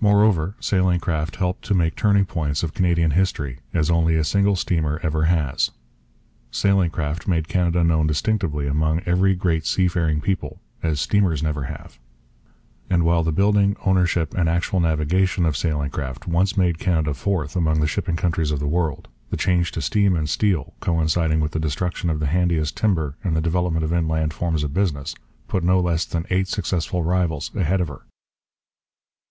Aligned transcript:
Moreover, 0.00 0.54
sailing 0.60 1.00
craft 1.00 1.36
helped 1.36 1.64
to 1.64 1.72
make 1.72 1.96
turning 1.96 2.26
points 2.26 2.62
of 2.62 2.74
Canadian 2.74 3.12
history 3.12 3.60
as 3.72 3.90
only 3.90 4.16
a 4.16 4.22
single 4.22 4.54
steamer 4.54 5.00
ever 5.02 5.24
has. 5.24 5.70
Sailing 6.50 6.90
craft 6.90 7.26
made 7.26 7.48
Canada 7.48 7.82
known 7.82 8.06
distinctively 8.06 8.66
among 8.66 9.00
every 9.06 9.34
great 9.34 9.64
seafaring 9.64 10.20
people 10.20 10.60
as 10.82 11.00
steamers 11.00 11.42
never 11.42 11.62
have. 11.62 11.98
And 12.90 13.02
while 13.02 13.22
the 13.22 13.32
building, 13.32 13.74
ownership, 13.86 14.34
and 14.34 14.46
actual 14.46 14.78
navigation 14.78 15.46
of 15.46 15.56
sailing 15.56 15.88
craft 15.88 16.28
once 16.28 16.54
made 16.54 16.78
Canada 16.78 17.14
fourth 17.14 17.56
among 17.56 17.80
the 17.80 17.86
shipping 17.86 18.16
countries 18.16 18.50
of 18.50 18.58
the 18.60 18.68
world, 18.68 19.08
the 19.30 19.38
change 19.38 19.72
to 19.72 19.80
steam 19.80 20.14
and 20.14 20.28
steel, 20.28 20.74
coinciding 20.80 21.40
with 21.40 21.52
the 21.52 21.58
destruction 21.58 22.10
of 22.10 22.20
the 22.20 22.26
handiest 22.26 22.76
timber 22.76 23.14
and 23.24 23.34
the 23.34 23.40
development 23.40 23.86
of 23.86 23.92
inland 23.94 24.34
forms 24.34 24.64
of 24.64 24.74
business, 24.74 25.14
put 25.48 25.64
no 25.64 25.80
less 25.80 26.04
than 26.04 26.26
eight 26.28 26.48
successful 26.48 27.02
rivals 27.02 27.50
ahead 27.56 27.80
of 27.80 27.88
her. 27.88 28.02